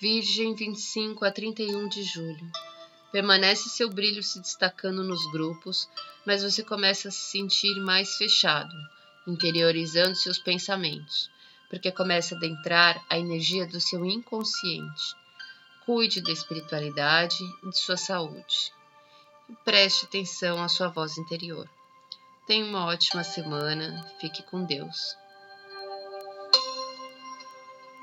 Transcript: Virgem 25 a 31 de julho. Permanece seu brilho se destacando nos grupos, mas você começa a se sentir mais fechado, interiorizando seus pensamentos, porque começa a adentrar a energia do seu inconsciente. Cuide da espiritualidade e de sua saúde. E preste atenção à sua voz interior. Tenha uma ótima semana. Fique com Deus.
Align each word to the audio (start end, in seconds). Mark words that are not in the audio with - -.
Virgem 0.00 0.54
25 0.54 1.24
a 1.24 1.32
31 1.32 1.88
de 1.88 2.04
julho. 2.04 2.48
Permanece 3.10 3.68
seu 3.68 3.90
brilho 3.90 4.22
se 4.22 4.38
destacando 4.40 5.02
nos 5.02 5.28
grupos, 5.32 5.88
mas 6.24 6.44
você 6.44 6.62
começa 6.62 7.08
a 7.08 7.10
se 7.10 7.32
sentir 7.32 7.74
mais 7.80 8.16
fechado, 8.16 8.72
interiorizando 9.26 10.14
seus 10.14 10.38
pensamentos, 10.38 11.28
porque 11.68 11.90
começa 11.90 12.36
a 12.36 12.38
adentrar 12.38 13.04
a 13.10 13.18
energia 13.18 13.66
do 13.66 13.80
seu 13.80 14.04
inconsciente. 14.04 15.16
Cuide 15.84 16.20
da 16.20 16.30
espiritualidade 16.30 17.42
e 17.64 17.68
de 17.68 17.78
sua 17.78 17.96
saúde. 17.96 18.72
E 19.48 19.54
preste 19.64 20.04
atenção 20.04 20.62
à 20.62 20.68
sua 20.68 20.86
voz 20.86 21.18
interior. 21.18 21.68
Tenha 22.46 22.64
uma 22.64 22.84
ótima 22.84 23.24
semana. 23.24 24.06
Fique 24.20 24.44
com 24.44 24.64
Deus. 24.64 25.16